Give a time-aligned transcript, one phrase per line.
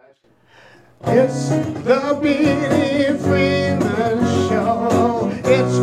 [0.00, 3.18] It's the B.D.
[3.24, 5.30] Freeman Show.
[5.44, 5.76] It's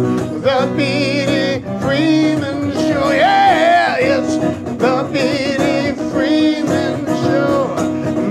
[0.45, 1.63] the B.D.
[1.81, 3.11] Freeman Show.
[3.11, 5.65] Yeah, it's the B.D.
[6.11, 7.75] Freeman Show.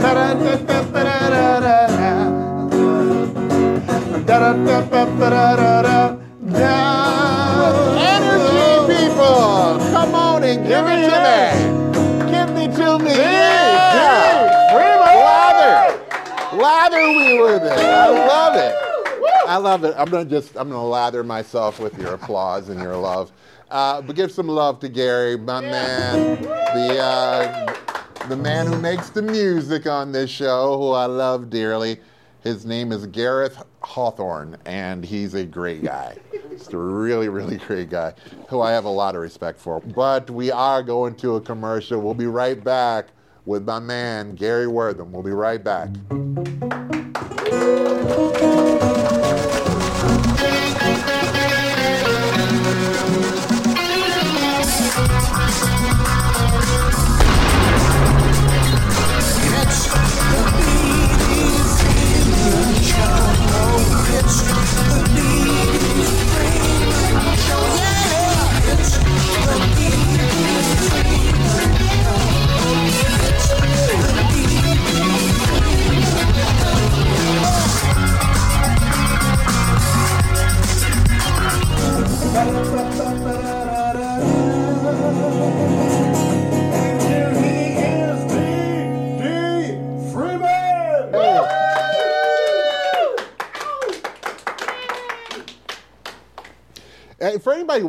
[0.01, 2.13] Da-da-da-da-da-da-da-da.
[4.27, 5.85] Da-da-da-da-da-da-da.
[5.85, 6.04] Energy
[17.35, 17.63] It.
[17.63, 18.95] I love it.
[19.47, 19.95] I love it.
[19.99, 23.33] I'm gonna just I'm gonna lather myself with your applause and your love.
[23.71, 27.75] Uh, but give some love to Gary, my man, the uh,
[28.29, 31.99] the man who makes the music on this show, who I love dearly.
[32.43, 36.17] His name is Gareth Hawthorne, and he's a great guy.
[36.51, 38.15] He's a really, really great guy
[38.49, 39.81] who I have a lot of respect for.
[39.81, 42.01] But we are going to a commercial.
[42.01, 43.09] We'll be right back
[43.47, 45.13] with my man, Gary Wortham.
[45.13, 45.91] We'll be right back.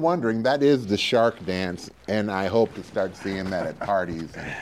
[0.06, 4.30] Wondering, that is the shark dance, and I hope to start seeing that at parties
[4.36, 4.53] and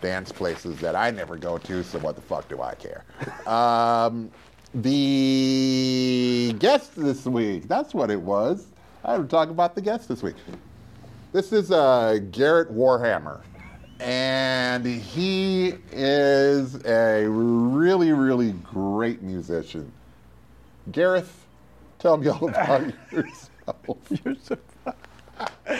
[0.00, 3.04] dance places that I never go to, so what the fuck do I care?
[3.46, 4.28] Um,
[4.74, 8.66] the guest this week, that's what it was.
[9.04, 10.34] I have to talk about the guest this week.
[11.32, 13.40] This is uh, Garrett Warhammer,
[14.00, 19.92] and he is a really, really great musician.
[20.90, 21.46] Gareth,
[22.00, 22.82] tell me all about
[23.12, 23.96] yourself.
[24.24, 24.58] You're so-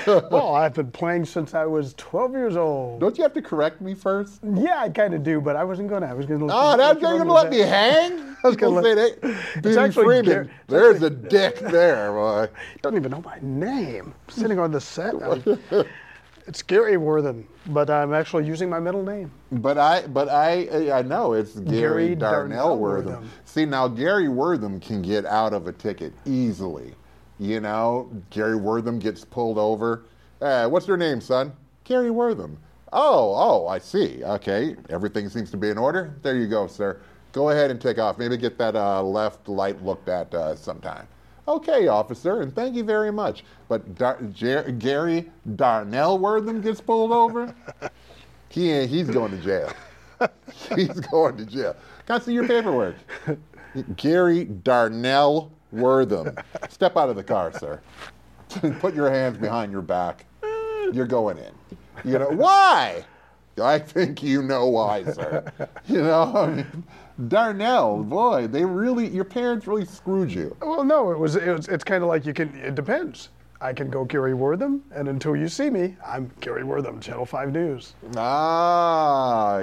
[0.06, 3.00] well, oh, I've been playing since I was 12 years old.
[3.00, 4.40] Don't you have to correct me first?
[4.42, 6.08] Yeah, I kind of do, but I wasn't going to.
[6.08, 6.48] I was going to.
[6.50, 8.36] Oh, that's you're gonna let ah, me hang?
[8.44, 9.38] I was gonna gonna say that.
[9.64, 12.48] It's actually Freeman, there's actually- a dick there, boy.
[12.82, 14.14] Don't even know my name.
[14.28, 15.14] Sitting on the set.
[15.22, 15.86] I'm-
[16.46, 19.30] it's Gary Wortham, but I'm actually using my middle name.
[19.52, 23.12] But I, but I, I know it's Gary, Gary Darnell, Darnell Wortham.
[23.12, 23.30] Wortham.
[23.44, 26.94] See, now Gary Wortham can get out of a ticket easily.
[27.42, 30.04] You know, Gary Wortham gets pulled over.
[30.40, 31.52] Uh, what's your name, son?
[31.82, 32.56] Gary Wortham.
[32.92, 34.22] Oh, oh, I see.
[34.22, 36.14] Okay, everything seems to be in order.
[36.22, 37.00] There you go, sir.
[37.32, 38.16] Go ahead and take off.
[38.16, 41.08] Maybe get that uh, left light looked at uh, sometime.
[41.48, 43.42] Okay, officer, and thank you very much.
[43.66, 47.52] But Dar- Jer- Gary Darnell Wortham gets pulled over.
[48.50, 49.72] He ain't, he's going to jail.
[50.76, 51.74] he's going to jail.
[52.06, 52.94] Can I see your paperwork?
[53.96, 56.36] Gary Darnell Wortham.
[56.68, 57.80] Step out of the car, sir.
[58.80, 60.26] Put your hands behind your back.
[60.92, 61.52] You're going in.
[62.04, 63.04] You know why?
[63.60, 65.44] I think you know why, sir.
[65.86, 66.84] You know, I mean,
[67.28, 70.56] Darnell, boy, they really, your parents really screwed you.
[70.60, 71.36] Well, no, it was.
[71.36, 72.54] It was it's kind of like you can.
[72.56, 73.28] It depends.
[73.60, 77.52] I can go Gary Wortham, and until you see me, I'm Gary Wortham, Channel 5
[77.52, 77.94] News.
[78.16, 79.62] Ah.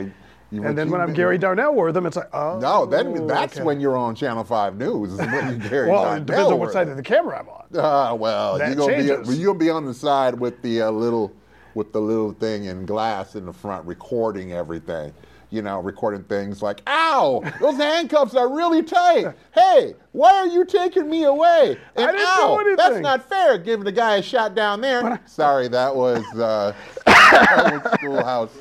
[0.51, 2.59] You- And then when I'm Gary Darnell Wortham, it's like, oh.
[2.59, 3.63] No, then that's okay.
[3.63, 5.13] when you're on Channel 5 News.
[5.13, 7.49] Is when you Gary Well, Darnell it depends on what side of the camera I'm
[7.49, 7.65] on.
[7.77, 9.27] Ah, well, That you're gonna changes.
[9.29, 11.31] be you're gonna be on the side with the uh, little
[11.75, 15.13] with the little thing in glass in the front, recording everything.
[15.51, 19.33] You know, recording things like, "Ow, those handcuffs are really tight.
[19.51, 23.57] Hey, why are you taking me away?" And I didn't ow, do that's not fair.
[23.57, 25.19] Giving the guy a shot down there.
[25.25, 26.73] Sorry, that was uh,
[27.05, 28.51] that was Schoolhouse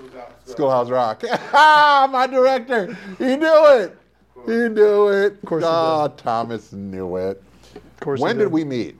[0.48, 1.22] Schoolhouse Rock.
[1.52, 3.96] ah, my director, he knew it.
[4.46, 5.34] He knew it.
[5.34, 7.42] Of course he oh, Thomas knew it.
[7.74, 8.20] Of course.
[8.20, 8.96] When he did we meet?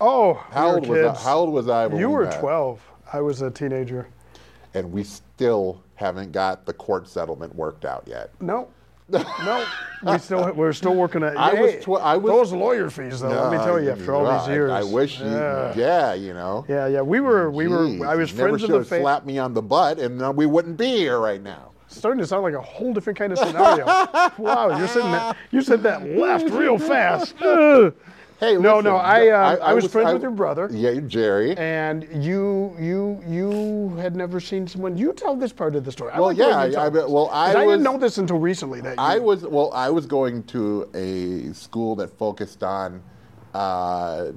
[0.00, 1.22] Oh, How we old were was I?
[1.22, 1.86] How old was I?
[1.86, 2.40] When You we were met?
[2.40, 2.80] 12.
[3.12, 4.08] I was a teenager.
[4.74, 8.30] and we still haven't got the court settlement worked out yet.
[8.40, 8.68] No.
[9.12, 9.64] No,
[10.04, 11.36] we still we're still working at.
[11.36, 13.28] I was tw- I was- those lawyer fees though.
[13.28, 15.74] let me tell you, after all these years, I, wish you, Yeah.
[15.76, 16.64] yeah, you know.
[16.68, 17.00] yeah, yeah.
[17.02, 18.06] We were, we were.
[18.06, 19.02] I was friends of the family.
[19.02, 21.72] slapped me on the butt, and uh, we wouldn't be here right now.
[21.88, 23.84] Starting to sound like a whole different kind of scenario.
[24.38, 25.36] wow, you said that.
[25.50, 27.34] You said that left real fast.
[28.40, 30.66] Hey, No, listen, no, I, uh, I was friends with your brother.
[30.72, 31.54] Yeah, Jerry.
[31.58, 34.96] And you, you, you had never seen someone.
[34.96, 36.10] You tell this part of the story.
[36.12, 38.80] I Well, yeah, I- I well, I was- didn't know this until recently.
[38.80, 39.70] That you, I was well.
[39.74, 43.02] I was going to a school that focused on
[43.52, 44.32] uh,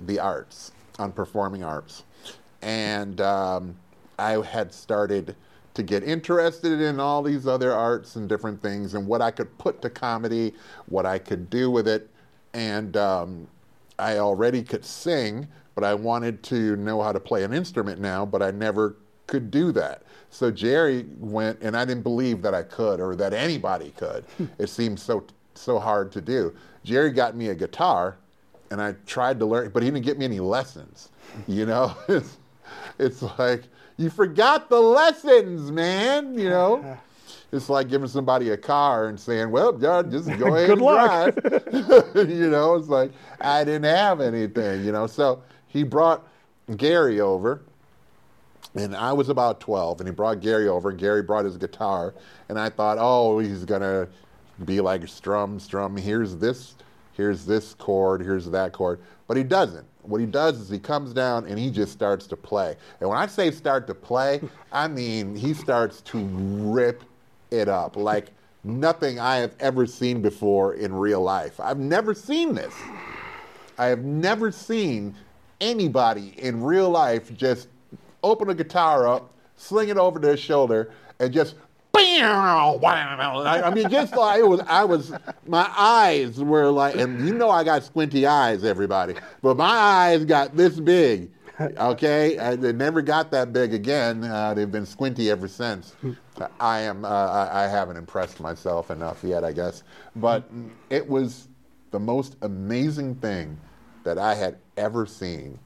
[0.00, 2.04] the arts, on performing arts,
[2.60, 3.74] and um,
[4.18, 5.34] I had started
[5.72, 9.56] to get interested in all these other arts and different things, and what I could
[9.56, 10.52] put to comedy,
[10.90, 12.06] what I could do with it,
[12.54, 13.48] and um,
[13.98, 18.26] I already could sing, but I wanted to know how to play an instrument now,
[18.26, 20.02] but I never could do that.
[20.30, 24.24] So Jerry went, and I didn't believe that I could or that anybody could.
[24.58, 25.24] it seemed so
[25.54, 26.54] so hard to do.
[26.84, 28.16] Jerry got me a guitar,
[28.70, 31.10] and I tried to learn, but he didn't get me any lessons.
[31.46, 32.38] You know, it's,
[32.98, 33.64] it's like
[33.96, 36.38] you forgot the lessons, man.
[36.38, 36.98] You know.
[37.52, 41.34] It's like giving somebody a car and saying, "Well, yeah, just go ahead and luck."
[41.34, 41.60] drive."
[42.30, 43.10] you know, it's like
[43.40, 44.84] I didn't have anything.
[44.84, 46.26] You know, so he brought
[46.76, 47.62] Gary over,
[48.74, 50.92] and I was about 12, and he brought Gary over.
[50.92, 52.14] Gary brought his guitar,
[52.48, 54.08] and I thought, oh, he's gonna
[54.64, 55.96] be like strum, strum.
[55.96, 56.76] Here's this,
[57.14, 59.86] here's this chord, here's that chord, but he doesn't.
[60.02, 62.76] What he does is he comes down and he just starts to play.
[63.00, 64.40] And when I say start to play,
[64.72, 67.02] I mean he starts to rip
[67.50, 68.28] it up like
[68.64, 71.60] nothing I have ever seen before in real life.
[71.60, 72.74] I've never seen this.
[73.78, 75.14] I have never seen
[75.60, 77.68] anybody in real life just
[78.22, 81.56] open a guitar up, sling it over their shoulder, and just.
[83.46, 85.12] I I mean, just like it was, I was,
[85.46, 90.24] my eyes were like, and you know, I got squinty eyes, everybody, but my eyes
[90.24, 91.30] got this big.
[91.60, 94.24] Okay, I, they never got that big again.
[94.24, 95.94] Uh, they've been squinty ever since.
[96.58, 99.82] I am, uh, I, I haven't impressed myself enough yet, I guess.
[100.16, 100.50] But
[100.88, 101.48] it was
[101.90, 103.58] the most amazing thing
[104.04, 105.58] that I had ever seen.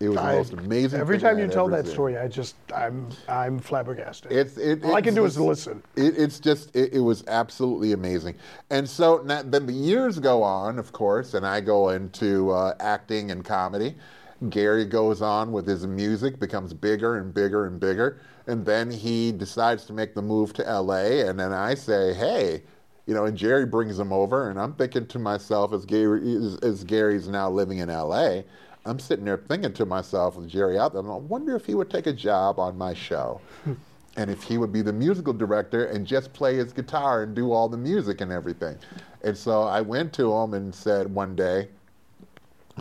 [0.00, 1.00] It was the most amazing.
[1.00, 1.92] Every thing I time you tell that seen.
[1.92, 4.30] story, I just, I'm, I'm flabbergasted.
[4.30, 4.84] It's it.
[4.84, 5.82] All I can do is listen.
[5.96, 8.36] It, it's just it, it was absolutely amazing,
[8.70, 12.74] and so now, then the years go on, of course, and I go into uh,
[12.78, 13.96] acting and comedy.
[14.50, 19.32] Gary goes on with his music, becomes bigger and bigger and bigger, and then he
[19.32, 21.26] decides to make the move to L.A.
[21.26, 22.62] And then I say, hey.
[23.06, 26.58] You know, and Jerry brings him over, and I'm thinking to myself, as Gary, as,
[26.58, 28.44] as Gary's now living in L.A.,
[28.84, 31.90] I'm sitting there thinking to myself, with Jerry out there, I wonder if he would
[31.90, 33.40] take a job on my show
[34.16, 37.52] and if he would be the musical director and just play his guitar and do
[37.52, 38.76] all the music and everything.
[39.22, 41.68] And so I went to him and said one day,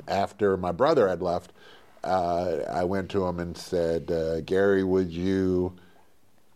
[0.07, 1.53] after my brother had left,
[2.03, 5.73] uh, I went to him and said, uh, "Gary, would you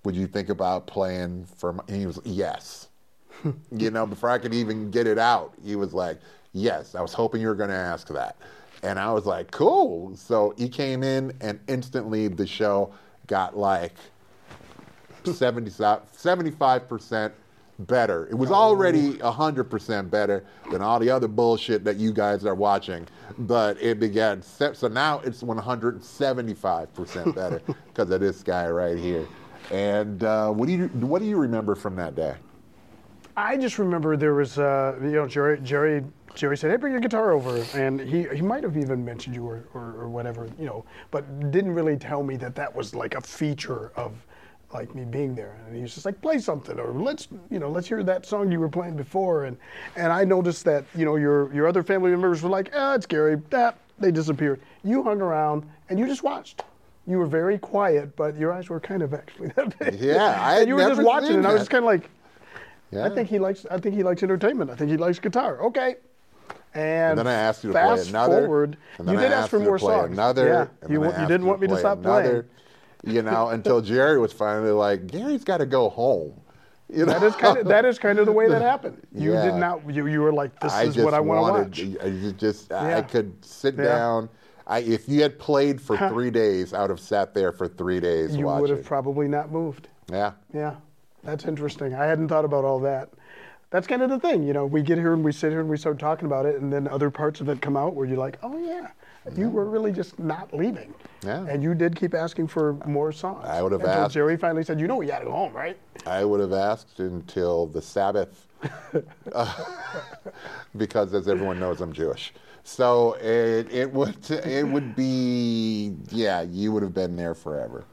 [0.04, 2.90] would you think about playing for?" My, and he was yes.
[3.72, 6.20] you know, before I could even get it out, he was like,
[6.54, 8.38] "Yes." I was hoping you were going to ask that,
[8.84, 12.94] and I was like, "Cool." So he came in, and instantly the show
[13.28, 13.96] got like
[16.12, 17.34] 75 percent
[17.88, 18.28] better.
[18.28, 23.08] It was already 100% better than all the other bullshit that you guys are watching,
[23.40, 24.42] but it began.
[24.42, 29.28] So now it's 175% better because of this guy right here.
[29.72, 32.36] And uh, what do you what do you remember from that day?
[33.38, 36.04] I just remember there was, uh, you know, Jerry, Jerry,
[36.36, 39.46] Jerry said, "Hey, bring your guitar over," and he, he might have even mentioned you
[39.48, 43.16] or, or, or whatever, you know, but didn't really tell me that that was like
[43.16, 44.14] a feature of
[44.74, 45.58] like me being there.
[45.66, 48.52] And he was just like, "Play something," or let's, you know, let's hear that song
[48.52, 49.46] you were playing before.
[49.46, 49.58] And
[49.96, 53.06] and I noticed that, you know, your your other family members were like, "Ah, it's
[53.06, 54.60] Gary." That they disappeared.
[54.84, 56.64] You hung around and you just watched.
[57.08, 59.96] You were very quiet, but your eyes were kind of actually that big.
[60.00, 62.10] Yeah, I and you were just watching, and I was just kind of like.
[62.92, 63.06] Yeah.
[63.06, 63.66] I think he likes.
[63.72, 64.70] I think he likes entertainment.
[64.70, 65.62] I think he likes guitar.
[65.62, 65.96] Okay.
[66.74, 68.42] And, And then I asked you to play another.
[68.42, 70.12] forward, and then you did ask for more songs.
[70.12, 70.48] Another.
[70.48, 72.44] yeah, you, then I wa- you didn't want me to stop another, playing.
[73.04, 76.40] You know, until Jerry was finally like, Gary's got to go home.
[76.88, 77.14] You know?
[77.14, 79.02] That is kind of that is kind of the way that happened.
[79.16, 79.46] You Yeah.
[79.46, 79.90] did not.
[79.90, 81.96] You, you were like, this I is what I want to wanted.
[81.98, 82.06] watch.
[82.06, 83.84] I ju- just I could sit Yeah.
[83.86, 84.30] down.
[84.68, 88.00] I, if you had played for three days, I would have sat there for three
[88.00, 89.88] days You would have probably not moved.
[90.10, 90.76] yeah, Yeah,
[91.24, 91.94] that's interesting.
[91.96, 93.10] I hadn't thought about all that.
[93.72, 94.66] That's kind of the thing, you know.
[94.66, 96.88] We get here and we sit here and we start talking about it, and then
[96.88, 98.92] other parts of it come out where you're like, oh yeah,
[99.36, 100.94] you were really just not leaving.
[101.24, 101.46] Yeah.
[101.48, 103.46] And you did keep asking for more songs.
[103.46, 105.54] I would have Until asked- Jerry finally said, you know, we got to go home,
[105.54, 105.78] right?
[106.06, 108.48] I would have asked until the Sabbath,
[109.34, 109.64] uh,
[110.78, 112.34] because as everyone knows, I'm Jewish.
[112.64, 117.86] So it, it would it would be yeah, you would have been there forever.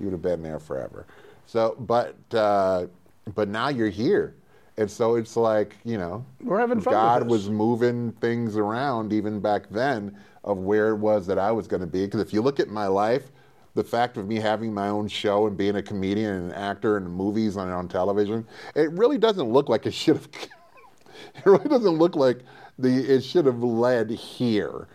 [0.00, 1.06] You would have been there forever.
[1.46, 2.86] So, but uh,
[3.34, 4.34] but now you're here,
[4.78, 9.40] And so it's like, you know, We're having fun God was moving things around even
[9.40, 12.04] back then of where it was that I was going to be.
[12.04, 13.30] Because if you look at my life,
[13.74, 16.96] the fact of me having my own show and being a comedian and an actor
[16.96, 20.28] in movies and on television, it really doesn't look like it should have.
[21.34, 22.40] it really doesn't look like
[22.78, 24.88] the it should have led here.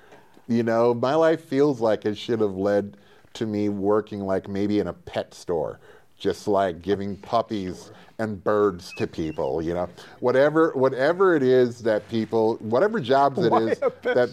[0.48, 2.98] You know, my life feels like it should have led
[3.34, 5.80] to me working like maybe in a pet store,
[6.18, 7.92] just like giving puppies
[8.22, 9.62] and birds to people.
[9.62, 14.30] You know, whatever whatever it is that people, whatever jobs it Why is that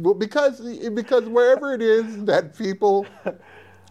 [0.00, 3.06] well, because because wherever it is that people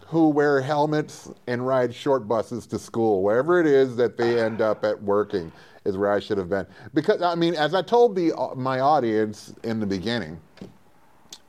[0.06, 4.60] who wear helmets and ride short buses to school, wherever it is that they end
[4.60, 5.52] up at working,
[5.84, 6.66] is where I should have been.
[6.92, 10.40] Because I mean, as I told the my audience in the beginning,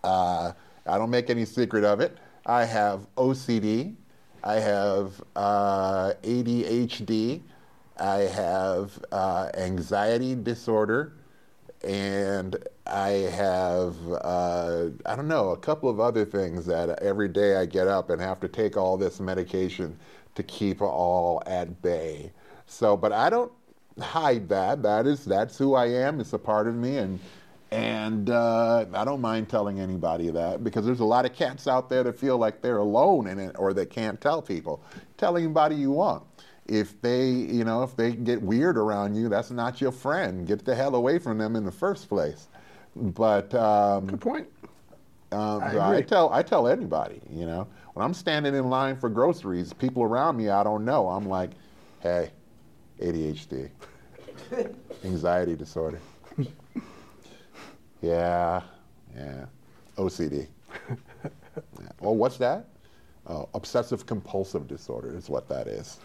[0.03, 0.51] uh,
[0.85, 2.17] I don't make any secret of it.
[2.45, 3.95] I have OCD,
[4.43, 7.41] I have uh, ADHD,
[7.99, 11.13] I have uh, anxiety disorder,
[11.83, 12.55] and
[12.87, 17.65] I have, uh, I don't know, a couple of other things that every day I
[17.65, 19.97] get up and have to take all this medication
[20.35, 22.31] to keep all at bay.
[22.67, 23.51] So, but I don't
[23.99, 24.81] hide that.
[24.83, 26.19] That is, that's who I am.
[26.19, 27.19] It's a part of me, and
[27.71, 31.87] and uh, I don't mind telling anybody that because there's a lot of cats out
[31.87, 34.81] there that feel like they're alone in it or they can't tell people.
[35.17, 36.23] Tell anybody you want
[36.69, 40.45] if they, you know, if they get weird around you, that's not your friend.
[40.47, 42.47] Get the hell away from them in the first place.
[42.95, 44.47] But um, Good point.
[45.31, 48.97] um, I so I, tell I tell anybody, you know, when I'm standing in line
[48.97, 51.07] for groceries, people around me I don't know.
[51.09, 51.51] I'm like,
[52.01, 52.29] hey,
[53.01, 53.69] ADHD,
[55.03, 55.99] anxiety disorder.
[58.01, 58.61] yeah,
[59.15, 59.45] yeah,
[59.97, 60.47] OCD.
[61.81, 61.89] Yeah.
[61.99, 62.67] Well, what's that?
[63.27, 65.99] Oh, obsessive compulsive disorder is what that is.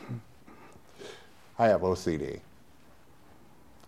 [1.58, 2.40] I have OCD.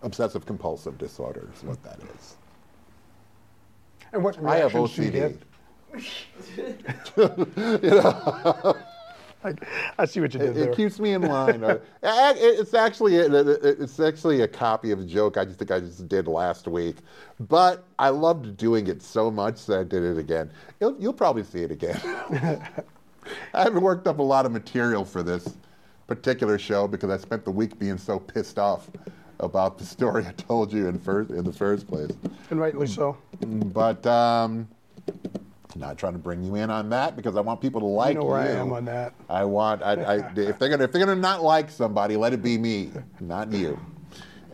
[0.03, 2.37] Obsessive compulsive disorder is what that is.
[4.13, 5.13] And what I have do you OCD.
[5.13, 5.37] get?
[9.45, 9.65] Like,
[9.97, 10.71] I see what you did It, there.
[10.71, 11.63] it keeps me in line.
[12.03, 16.27] It's actually it's actually a copy of a joke I just think I just did
[16.27, 16.97] last week,
[17.39, 20.51] but I loved doing it so much that I did it again.
[20.81, 22.01] You'll, you'll probably see it again.
[23.55, 25.55] I haven't worked up a lot of material for this
[26.07, 28.91] particular show because I spent the week being so pissed off
[29.41, 32.11] about the story I told you in first in the first place.
[32.51, 33.17] and rightly so.
[33.41, 34.69] But um,
[35.75, 38.21] not trying to bring you in on that because I want people to like You
[38.21, 39.13] know where I am on that.
[39.29, 42.43] I want I, I, if they're gonna if they're gonna not like somebody, let it
[42.43, 43.79] be me, not you.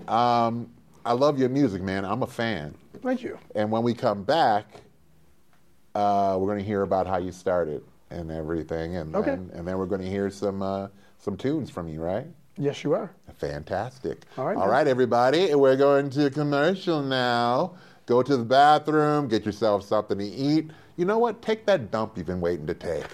[0.08, 0.68] Um,
[1.04, 2.04] I love your music, man.
[2.04, 2.74] I'm a fan.
[3.02, 3.38] Thank you.
[3.54, 4.66] And when we come back,
[5.94, 9.30] uh, we're gonna hear about how you started and everything, and Okay.
[9.30, 10.88] then and then we're gonna hear some uh,
[11.22, 12.26] some tunes from you, right?
[12.58, 13.12] Yes, you are.
[13.38, 14.24] Fantastic.
[14.36, 15.54] All right, All right, everybody.
[15.54, 17.74] We're going to commercial now.
[18.06, 20.70] Go to the bathroom, get yourself something to eat.
[20.96, 21.40] You know what?
[21.40, 23.06] Take that dump you've been waiting to take.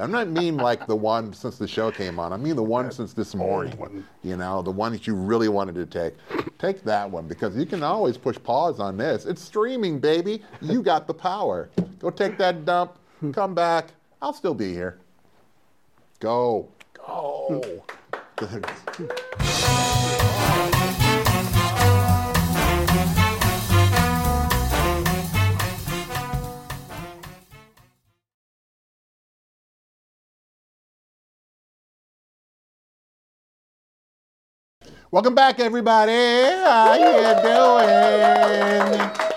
[0.00, 2.32] I'm not mean like the one since the show came on.
[2.32, 4.02] I mean the one since this morning.
[4.22, 6.14] You know, the one that you really wanted to take.
[6.58, 9.26] Take that one because you can always push pause on this.
[9.26, 10.42] It's streaming, baby.
[10.62, 11.68] You got the power.
[11.98, 12.96] Go take that dump.
[13.32, 13.88] Come back.
[14.22, 14.96] I'll still be here.
[16.20, 16.70] Go.
[17.06, 17.82] Go.
[35.10, 36.12] Welcome back, everybody.
[36.12, 37.10] How you
[39.18, 39.31] doing?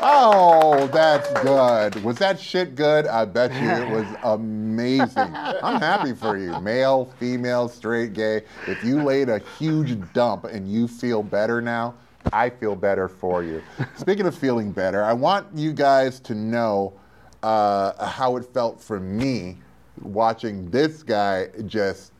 [0.00, 2.02] Oh, that's good.
[2.04, 3.06] Was that shit good?
[3.06, 5.34] I bet you it was amazing.
[5.34, 8.42] I'm happy for you, male, female, straight, gay.
[8.68, 11.94] If you laid a huge dump and you feel better now,
[12.32, 13.60] I feel better for you.
[13.96, 16.92] Speaking of feeling better, I want you guys to know
[17.42, 19.56] uh, how it felt for me
[20.02, 22.12] watching this guy just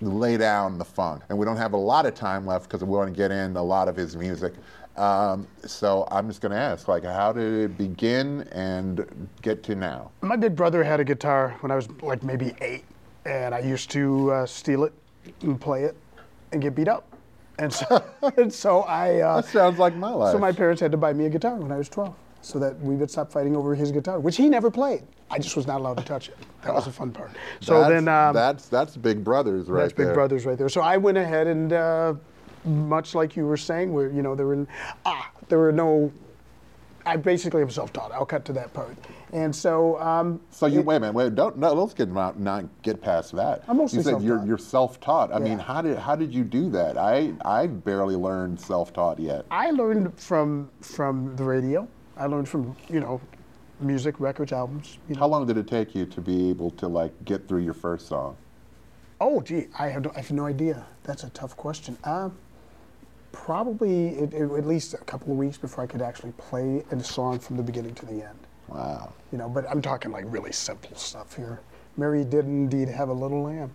[0.00, 1.22] lay down the funk.
[1.28, 3.56] And we don't have a lot of time left because we want to get in
[3.56, 4.54] a lot of his music.
[4.98, 9.74] Um, so I'm just going to ask, like, how did it begin and get to
[9.76, 10.10] now?
[10.22, 12.84] My big brother had a guitar when I was like maybe eight,
[13.24, 14.92] and I used to uh, steal it
[15.42, 15.96] and play it
[16.52, 17.04] and get beat up.
[17.60, 18.04] And so,
[18.36, 19.20] and so I.
[19.20, 20.32] Uh, That sounds like my life.
[20.32, 22.78] so my parents had to buy me a guitar when I was 12, so that
[22.80, 25.04] we would stop fighting over his guitar, which he never played.
[25.30, 26.36] I just was not allowed to touch it.
[26.64, 27.30] That was the fun part.
[27.60, 28.08] So that's, then.
[28.08, 30.14] Um, that's that's Big Brothers right That's Big there.
[30.14, 30.68] Brothers right there.
[30.68, 32.14] So I went ahead and, uh,
[32.64, 34.66] much like you were saying, where you know there were
[35.04, 36.12] ah there were no.
[37.06, 38.12] I basically am self-taught.
[38.12, 38.94] I'll cut to that part.
[39.32, 42.64] And so, um, So you wait a minute, wait, don't no, let's get not, not
[42.82, 43.64] get past that.
[43.66, 44.46] I'm mostly you said you're self-taught.
[44.46, 45.32] you're self-taught.
[45.34, 46.98] I mean, how did how did you do that?
[46.98, 49.46] I I barely learned self-taught yet.
[49.50, 51.88] I learned from from the radio.
[52.16, 53.20] I learned from you know,
[53.80, 54.98] music, records, albums.
[55.08, 55.20] You know.
[55.20, 58.06] How long did it take you to be able to like get through your first
[58.08, 58.36] song?
[59.20, 60.86] Oh, gee, I have, no, I have no idea.
[61.02, 61.98] That's a tough question.
[62.04, 62.36] Um,
[63.44, 67.02] probably it, it- at least a couple of weeks before I could actually play a
[67.02, 68.38] song from the beginning to the end.
[68.68, 69.12] Wow.
[69.32, 71.60] You know, but I'm talking like really simple stuff here.
[71.96, 73.72] Mary did indeed have a little lamb.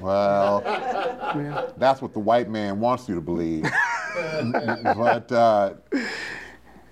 [0.00, 1.66] Well, Yeah.
[1.76, 3.64] that's what the white man wants you to believe.
[4.14, 5.74] but uh,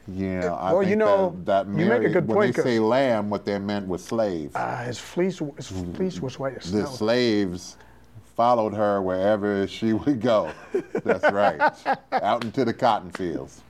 [0.08, 2.36] you know, I Well, think you know, that, that you make a Mary, good when
[2.36, 4.50] point, they 'cause- say lamb, what they meant was slave.
[4.54, 6.80] Uh, his fleece, his fleece was white as snow.
[6.80, 7.76] the slaves
[8.40, 10.50] followed her wherever she would go.
[11.04, 11.60] That's right,
[12.12, 13.60] out into the cotton fields.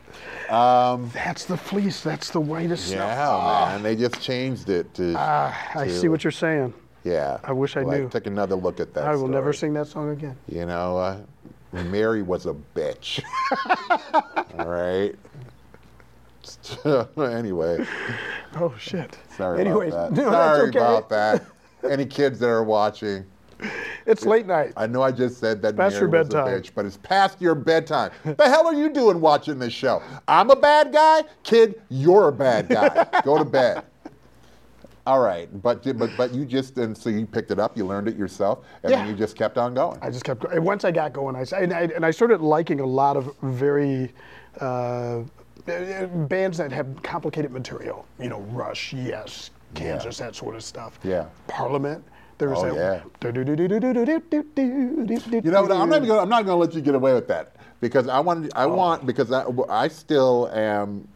[0.49, 2.05] Um, That's the fleece.
[2.05, 5.15] That's the whitest yeah, man, they just changed it to.
[5.17, 6.73] Ah, I see what you're saying.
[7.03, 8.09] yeah, I wish I like, knew.
[8.11, 9.09] Take another look at that.
[9.09, 10.37] I will never sing that song again.
[10.49, 11.19] You know, uh,
[11.73, 13.21] Mary was a bitch.
[14.57, 15.17] All right.
[17.37, 17.85] anyway,
[18.55, 19.19] Oh shit.
[19.37, 20.23] sorry Anyways, about that.
[20.23, 20.79] no, sorry okay.
[20.79, 21.45] about that.
[21.91, 23.25] Any kids that are watching,
[24.07, 24.73] It's late night.
[24.77, 26.47] I know I just said that Past your bedtime.
[26.47, 28.11] bitch, but it's past your bedtime.
[28.25, 30.03] the hell are you doing watching this show?
[30.27, 31.81] I'm a bad guy, kid.
[31.91, 33.07] You're a bad guy.
[33.25, 33.85] Go to bed.
[35.07, 38.09] All right, but but but you just and so you picked it up, you learned
[38.09, 39.99] it yourself, and then you just kept on going.
[40.03, 40.63] I just kept going.
[40.63, 44.13] Once I got going, I, and I, and I started liking a lot of very
[44.61, 45.21] uh,
[45.67, 48.07] bands that have complicated material.
[48.19, 50.99] You know, Rush, Yes, Kansas, that sort of stuff.
[51.03, 51.27] Yeah.
[51.49, 52.05] Parliament.
[52.49, 53.05] Oh, that.
[55.45, 57.57] You know, I'm not gonna, I'm not going to let you get away with that
[57.81, 61.07] because I want I want because I, I still am,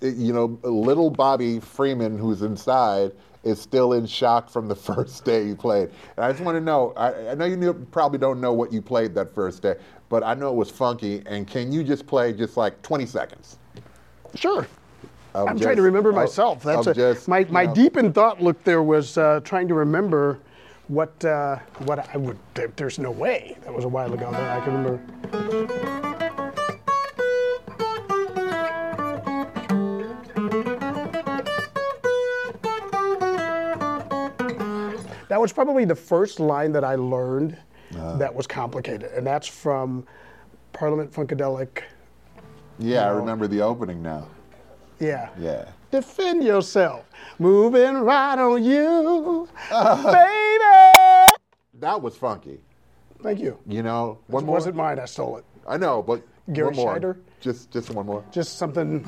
[0.00, 3.12] you know, little Bobby Freeman who's inside
[3.44, 5.90] is still in shock from the first day you played.
[6.16, 6.92] And I just want to know.
[6.96, 9.76] I, I know you knew, probably don't know what you played that first day,
[10.08, 11.22] but I know it was funky.
[11.26, 13.58] And can you just play just like 20 seconds?
[14.34, 14.66] Sure.
[15.34, 16.62] Of I'm just- trying to remember of- myself.
[16.62, 19.68] That's a, just, my you my know, deep in thought look there was uh, trying
[19.68, 20.38] to remember
[20.88, 22.38] what uh, what I would.
[22.54, 26.04] There, there's no way that was a while ago that I can remember.
[35.28, 37.56] That was probably the first line that I learned
[37.96, 38.16] Uh.
[38.18, 40.06] that was complicated, and that's from
[40.72, 41.82] Parliament Funkadelic.
[42.78, 43.18] Yeah, I know.
[43.20, 44.26] remember the opening now.
[45.00, 45.28] Yeah.
[45.38, 45.68] Yeah.
[45.90, 47.04] Defend yourself.
[47.38, 51.34] Moving right on you, baby.
[51.80, 52.60] That was funky.
[53.22, 53.58] Thank you.
[53.66, 54.54] You know, one It more.
[54.56, 54.98] wasn't mine.
[54.98, 55.44] I stole it.
[55.66, 56.94] I know, but Gary one more.
[56.98, 57.16] Scheider?
[57.40, 58.24] Just, just one more.
[58.30, 59.04] Just something.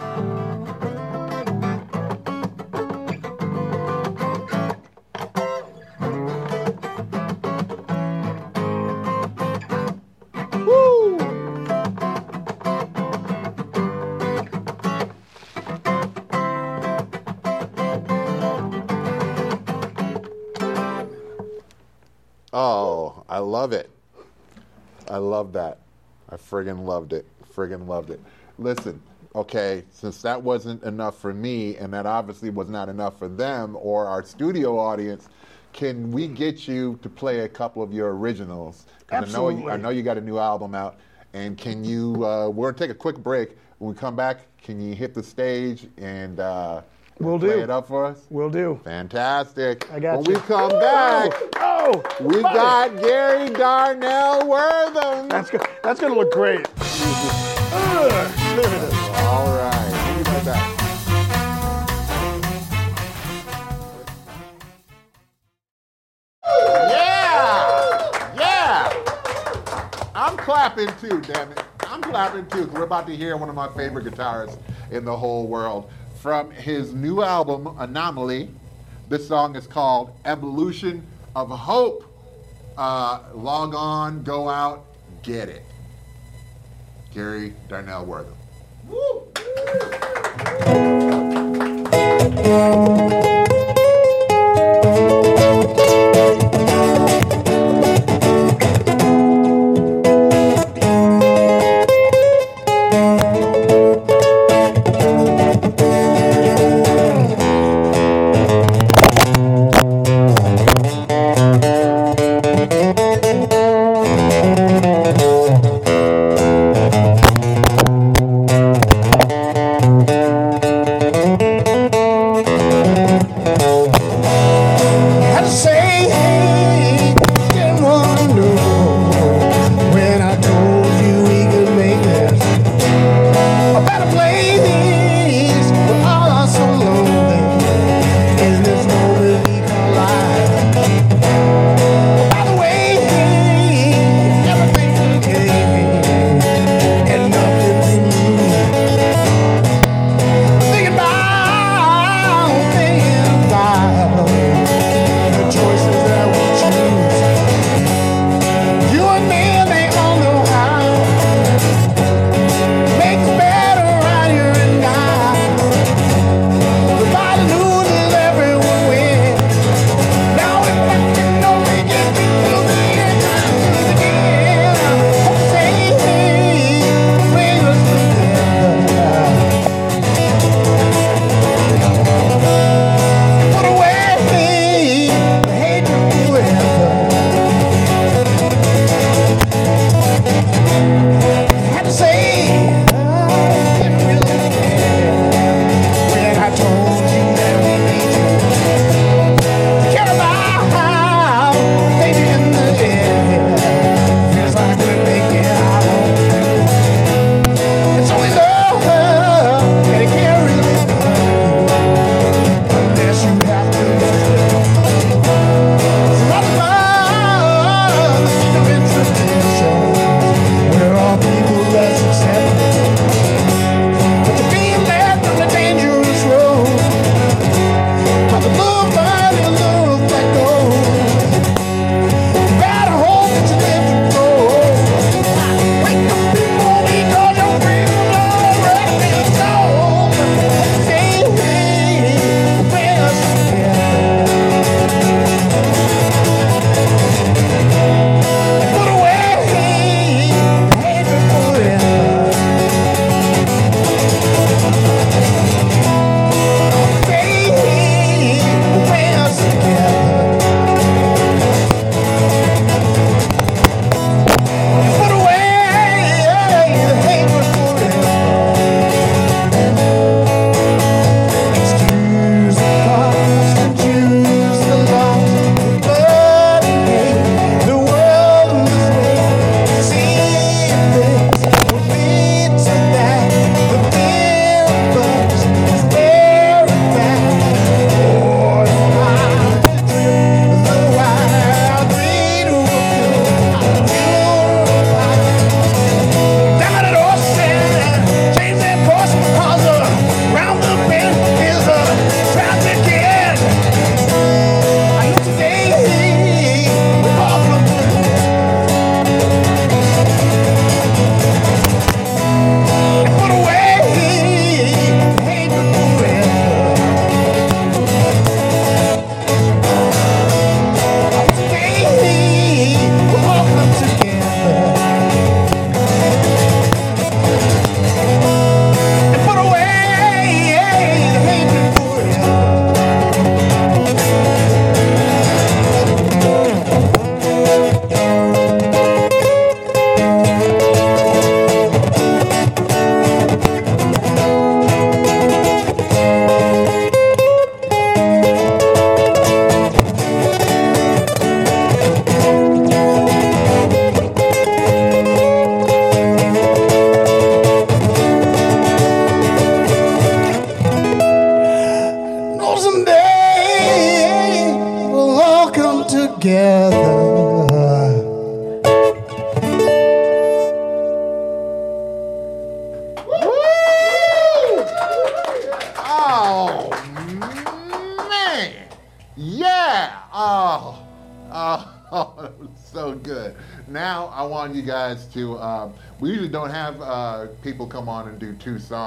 [25.36, 25.80] Love that.
[26.30, 27.26] I friggin' loved it.
[27.54, 28.20] Friggin' loved it.
[28.58, 29.02] Listen,
[29.34, 33.76] okay, since that wasn't enough for me, and that obviously was not enough for them
[33.78, 35.28] or our studio audience,
[35.74, 38.86] can we get you to play a couple of your originals?
[39.06, 39.72] 'Cause I know, Absolutely.
[39.72, 40.96] I know you got a new album out,
[41.34, 42.24] and can you?
[42.24, 43.58] Uh, we're gonna take a quick break.
[43.78, 46.80] When we come back, can you hit the stage and uh,
[47.18, 47.60] Will play do.
[47.60, 48.26] it up for us?
[48.28, 48.78] Will do.
[48.84, 49.90] Fantastic.
[49.90, 50.34] I got when you.
[50.34, 51.32] we come back.
[51.56, 52.54] Oh, We buddy.
[52.54, 55.28] got Gary Darnell Wortham.
[55.28, 56.66] That's go- that's gonna look great.
[56.74, 58.18] There
[58.58, 58.92] it is.
[59.24, 60.14] All right.
[60.16, 60.72] We'll be right back.
[66.96, 68.32] Yeah!
[68.36, 68.92] Yeah!
[70.14, 71.62] I'm clapping too, damn it.
[71.86, 72.66] I'm clapping too.
[72.72, 74.58] We're about to hear one of my favorite guitarists
[74.90, 75.90] in the whole world.
[76.20, 78.50] From his new album, Anomaly,
[79.08, 82.04] this song is called Evolution of Hope.
[82.76, 84.86] Uh, log on, go out,
[85.22, 85.62] get it.
[87.12, 88.34] Gary Darnell Wortham.
[92.36, 93.35] Thank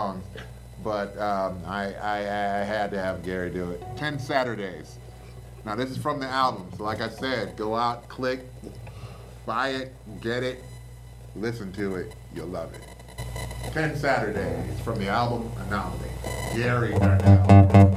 [0.09, 0.23] song,
[0.83, 3.83] but um, I, I, I had to have Gary do it.
[3.97, 4.97] 10 Saturdays.
[5.65, 6.67] Now, this is from the album.
[6.77, 8.41] So, like I said, go out, click,
[9.45, 10.63] buy it, get it,
[11.35, 12.13] listen to it.
[12.33, 12.81] You'll love it.
[13.73, 16.09] 10 Saturdays from the album Anomaly.
[16.55, 17.88] Gary Darnell.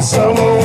[0.00, 0.55] Someone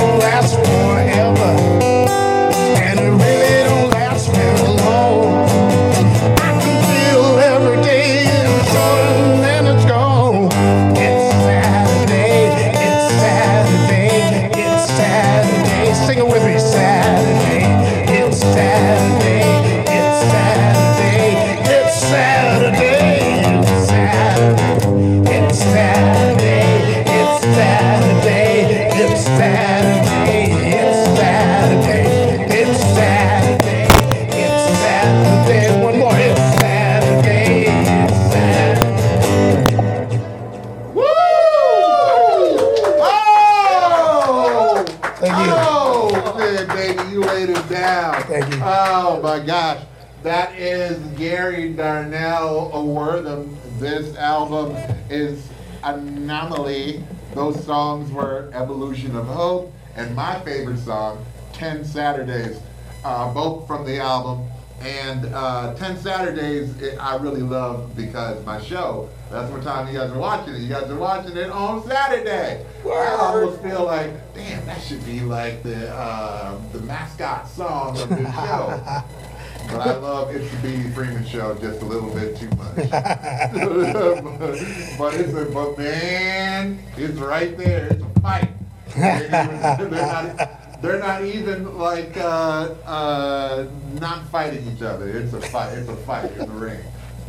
[58.92, 62.60] Illusion of Hope, and my favorite song, 10 Saturdays,
[63.06, 64.46] uh, both from the album.
[64.82, 69.94] And uh, 10 Saturdays, it, I really love because my show, that's what time you
[69.98, 70.60] guys are watching it.
[70.60, 72.66] You guys are watching it on Saturday.
[72.84, 72.98] Word.
[72.98, 78.10] I almost feel like, damn, that should be like the, uh, the mascot song of
[78.10, 79.04] this show.
[79.68, 80.90] but I love It's the B.D.
[80.90, 82.76] Freeman Show just a little bit too much.
[82.76, 82.92] but,
[84.98, 87.88] but it's a, but man, it's right there.
[87.88, 88.51] It's a fight.
[88.96, 93.68] They're, not, they're not even like uh, uh,
[94.00, 95.10] not fighting each other.
[95.10, 95.78] It's a fight.
[95.78, 96.84] It's a fight in the ring.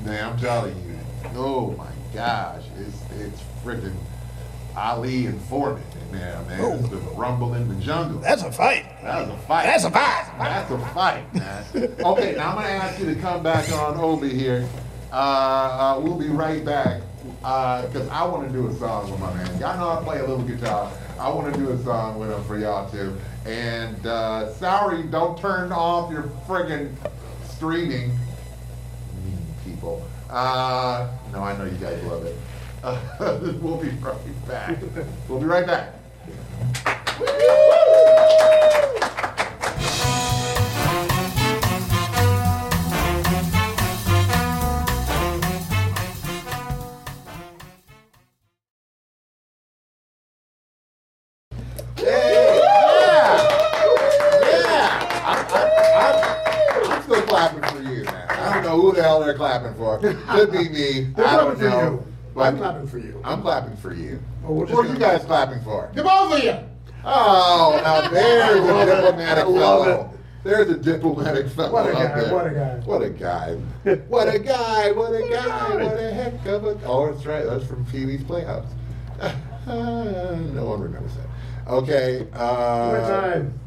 [0.04, 0.98] Man, I'm telling you.
[1.36, 3.94] Oh my gosh, it's it's freaking
[4.76, 6.78] Ali and Foreman in there, man.
[6.78, 8.20] It's the rumble in the jungle.
[8.20, 8.86] That's a fight.
[9.02, 9.64] That was a fight.
[9.64, 10.32] That's a fight.
[10.38, 11.64] That's a fight, man.
[12.04, 14.68] Okay, now I'm gonna ask you to come back on over here.
[15.12, 15.14] Uh,
[15.96, 17.02] uh, we'll be right back
[17.42, 19.58] because I want to do a song with my man.
[19.58, 20.92] Y'all know I play a little guitar.
[21.18, 23.16] I want to do a song with him for y'all too.
[23.44, 26.94] And uh, sorry, don't turn off your friggin'
[27.48, 28.10] streaming,
[29.24, 30.06] mean people.
[30.30, 32.36] Uh, no, I know you guys love it.
[32.84, 32.98] Uh,
[33.60, 34.78] we'll be right back.
[35.28, 35.94] We'll be right back.
[59.60, 59.98] Clapping for.
[60.30, 61.00] Could be me.
[61.16, 61.90] They're I don't clapping for know.
[61.92, 62.06] you.
[62.34, 63.20] But I'm clapping for you.
[63.24, 64.22] I'm clapping for you.
[64.46, 65.90] Oh, we're just Who are you gonna- guys clapping for?
[65.94, 66.54] The both of you.
[67.04, 70.10] Oh, now there's a diplomatic I love fellow.
[70.44, 72.34] There's a diplomatic fellow What a up guy, there.
[72.34, 72.80] what a guy.
[72.84, 73.54] What a guy.
[74.08, 74.92] What a guy.
[74.92, 75.74] What a guy.
[75.84, 76.78] What a heck of a.
[76.84, 77.44] Oh, that's right.
[77.44, 78.66] That's from Pee Wee's Playhouse.
[79.66, 81.26] no one remembers that.
[81.72, 82.26] Okay.
[82.32, 83.60] Uh, One time.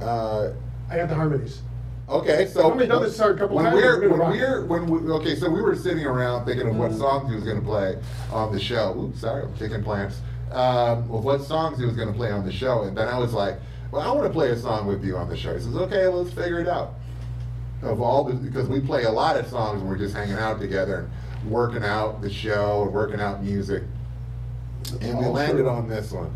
[0.00, 0.50] Uh,
[0.88, 1.62] I got the harmonies.
[2.10, 4.86] Okay, so Let me know this a couple when times, we're when rock we're when
[4.86, 7.64] we okay, so we were sitting around thinking of what songs he was going to
[7.64, 7.98] play
[8.32, 8.94] on the show.
[8.98, 10.20] Oops, sorry, I'm kicking plants.
[10.50, 13.18] Um, of what songs he was going to play on the show, and then I
[13.18, 13.56] was like,
[13.92, 16.06] "Well, I want to play a song with you on the show." He says, "Okay,
[16.08, 16.94] let's figure it out."
[17.82, 20.60] Of all the because we play a lot of songs when we're just hanging out
[20.60, 21.08] together
[21.40, 23.84] and working out the show and working out music,
[25.00, 26.34] and we landed on this one.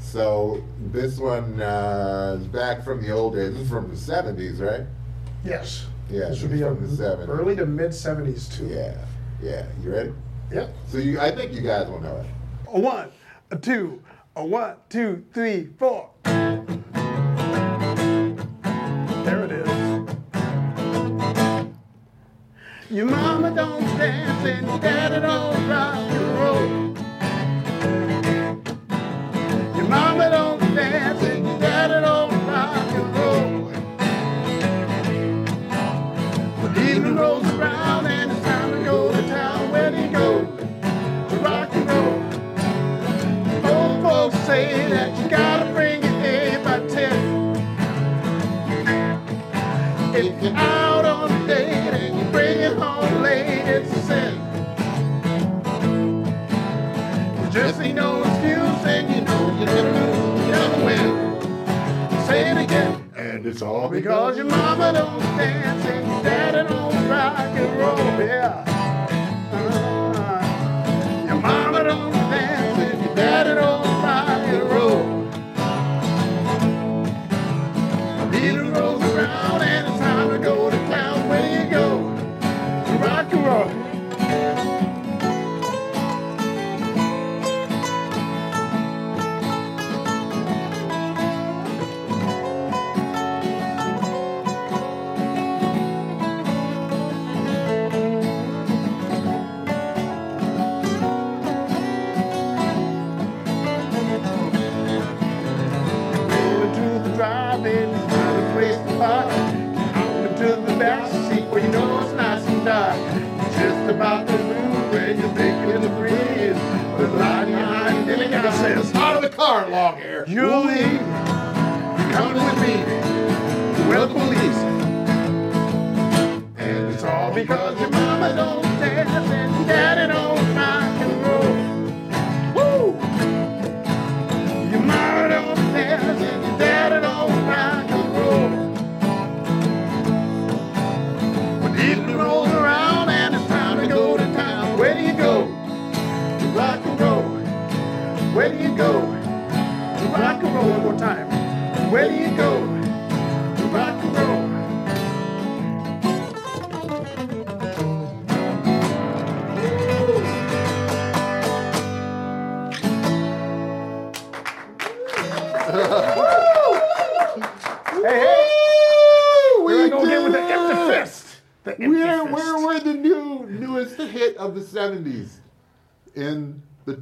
[0.00, 3.52] So this one uh, is back from the old days.
[3.52, 4.86] This is from the '70s, right?
[5.44, 5.86] Yes.
[6.10, 7.28] Yeah, This would be a from the 70s.
[7.28, 8.66] early to mid 70s too.
[8.66, 8.94] Yeah,
[9.42, 9.66] yeah.
[9.82, 10.12] You ready?
[10.52, 10.74] Yep.
[10.88, 12.26] So you, I think you guys will know it.
[12.68, 13.08] A one,
[13.50, 14.02] a two,
[14.36, 16.10] a one, two, three, four.
[19.24, 19.68] There it is.
[22.90, 26.68] Your mama don't dance and your daddy don't rock and roll.
[29.76, 30.41] Your mama don't
[44.52, 47.16] say that you gotta bring it eight by ten.
[50.14, 54.34] If you're out on a date and you bring it home late, it's a sin.
[57.38, 62.26] You just ain't no excuse and you know you're gonna lose, you're gonna win.
[62.26, 63.10] Say it again.
[63.16, 68.26] And it's all Because your mama don't dance and your daddy don't rock and roll,
[68.28, 68.71] yeah.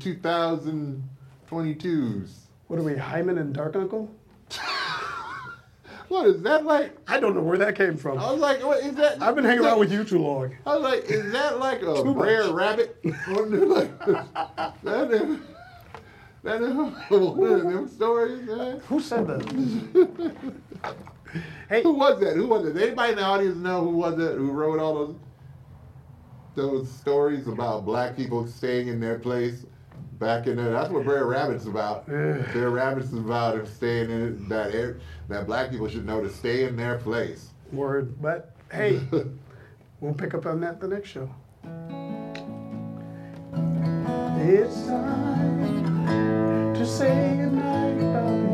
[0.01, 2.31] 2022s.
[2.69, 4.11] What are we, Hyman and Dark Uncle?
[6.09, 6.97] What is that like?
[7.07, 8.19] I don't know where that came from.
[8.19, 9.23] I was like, what is that?
[9.23, 10.53] I've been hanging around with you too long.
[10.67, 12.53] I was like, is that like a Too rare much.
[12.53, 12.97] rabbit?
[13.05, 13.97] Like,
[14.83, 15.39] that is,
[16.43, 18.81] that is one of them stories, man.
[18.89, 19.41] Who said that?
[21.69, 22.35] hey, Who was that?
[22.35, 22.77] Who was it?
[22.77, 24.37] Anybody in the audience know who was it?
[24.37, 25.15] Who wrote all those
[26.57, 29.65] those stories about black people staying in their place
[30.21, 30.71] back in there?
[30.71, 32.07] That's what Brer Rabbit's about.
[32.07, 34.99] Brer Rabbit's about him staying in that air,
[35.29, 37.49] that black people should know to stay in their place.
[37.73, 38.21] word.
[38.23, 39.01] But hey,
[40.01, 41.29] we'll pick up on that the next show.
[44.43, 48.47] It's time to say goodnight, Bobby.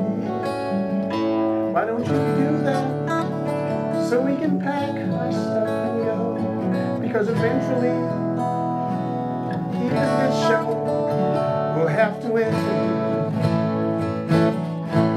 [1.73, 6.99] Why don't you do that so we can pack our stuff and go?
[7.01, 7.89] Because eventually,
[9.85, 10.76] even this show
[11.97, 12.57] have to end.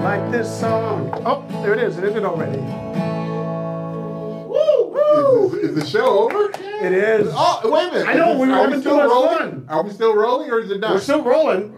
[0.04, 1.12] Like this song.
[1.26, 1.98] Oh, there it is.
[1.98, 2.60] It ended already.
[5.12, 6.50] Is, is the show over?
[6.52, 7.28] It is.
[7.34, 8.08] Oh, wait a minute.
[8.08, 9.38] I know, we were Are having still too much rolling?
[9.38, 9.66] fun.
[9.70, 10.94] Are we still rolling or is it done?
[10.94, 11.76] We're still rolling.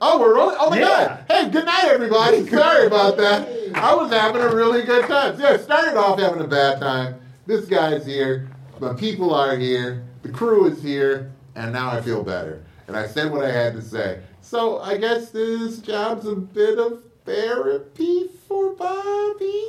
[0.00, 0.56] Oh, we're rolling.
[0.58, 0.86] Oh my Yeah.
[0.86, 1.24] God!
[1.28, 2.46] Hey, good night, everybody.
[2.48, 3.48] Sorry about that.
[3.74, 5.40] I was having a really good time.
[5.40, 7.16] Yeah, started off having a bad time.
[7.46, 8.48] This guy's here.
[8.80, 10.04] My people are here.
[10.22, 12.62] The crew is here, and now I feel better.
[12.86, 14.20] And I said what I had to say.
[14.54, 19.64] So I guess this job's a bit of therapy for Bobby,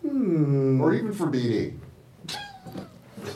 [0.00, 0.80] Hmm.
[0.80, 1.74] or even for BD.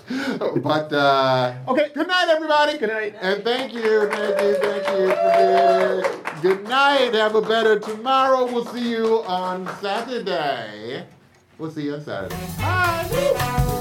[0.62, 1.90] but uh, Okay.
[1.92, 2.78] Good night, everybody.
[2.78, 3.14] Good night.
[3.20, 6.40] And thank you, thank you, thank you for being.
[6.40, 7.12] Good night.
[7.12, 8.46] Have a better tomorrow.
[8.50, 11.04] We'll see you on Saturday.
[11.58, 12.36] We'll see you on Saturday.
[12.56, 13.76] Bye.